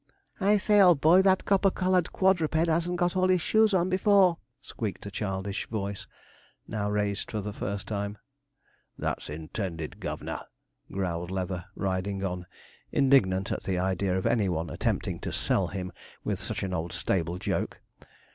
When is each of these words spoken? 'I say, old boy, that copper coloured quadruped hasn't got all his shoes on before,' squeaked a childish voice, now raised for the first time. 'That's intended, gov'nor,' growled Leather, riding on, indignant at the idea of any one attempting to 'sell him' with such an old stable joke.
'I 0.39 0.57
say, 0.57 0.81
old 0.81 0.99
boy, 0.99 1.21
that 1.21 1.45
copper 1.45 1.69
coloured 1.69 2.11
quadruped 2.11 2.55
hasn't 2.55 2.95
got 2.97 3.15
all 3.15 3.27
his 3.27 3.39
shoes 3.41 3.71
on 3.71 3.87
before,' 3.87 4.39
squeaked 4.59 5.05
a 5.05 5.11
childish 5.11 5.69
voice, 5.69 6.07
now 6.67 6.89
raised 6.89 7.29
for 7.29 7.39
the 7.39 7.53
first 7.53 7.87
time. 7.87 8.17
'That's 8.97 9.29
intended, 9.29 9.99
gov'nor,' 9.99 10.47
growled 10.91 11.29
Leather, 11.29 11.65
riding 11.75 12.23
on, 12.23 12.47
indignant 12.91 13.51
at 13.51 13.61
the 13.61 13.77
idea 13.77 14.17
of 14.17 14.25
any 14.25 14.49
one 14.49 14.71
attempting 14.71 15.19
to 15.19 15.31
'sell 15.31 15.67
him' 15.67 15.91
with 16.23 16.39
such 16.39 16.63
an 16.63 16.73
old 16.73 16.93
stable 16.93 17.37
joke. 17.37 17.79